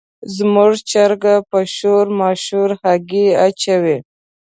[0.35, 3.97] زموږ چرګه په شور ماشور هګۍ اچوي.